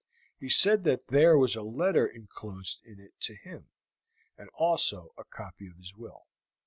He 0.39 0.49
said 0.49 0.83
that 0.85 1.09
there 1.09 1.37
was 1.37 1.55
a 1.55 1.61
letter 1.61 2.07
inclosed 2.07 2.81
in 2.83 2.99
it 2.99 3.13
to 3.19 3.35
him, 3.35 3.69
and 4.35 4.49
also 4.55 5.13
a 5.15 5.23
copy 5.23 5.67
of 5.67 5.77
his 5.77 5.93
will. 5.93 6.25